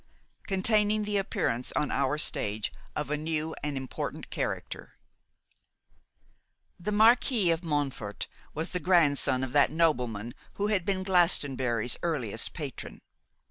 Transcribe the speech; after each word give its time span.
Containing 0.47 1.03
the 1.03 1.17
Appearance 1.17 1.71
on 1.73 1.91
Our 1.91 2.17
Stage 2.17 2.73
of 2.95 3.11
a 3.11 3.17
New 3.17 3.53
and 3.61 3.77
Important 3.77 4.31
Character. 4.31 4.95
THE 6.79 6.91
Marquis 6.91 7.51
of 7.51 7.63
Montfort 7.63 8.27
was 8.55 8.69
the 8.69 8.79
grandson 8.79 9.43
of 9.43 9.51
that 9.51 9.71
nobleman 9.71 10.33
who 10.55 10.69
had 10.69 10.85
been 10.85 11.03
Glastonbury's 11.03 11.97
earliest 12.01 12.51
patron. 12.53 13.01